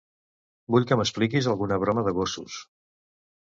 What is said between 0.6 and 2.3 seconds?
Vull que m'expliquis alguna broma de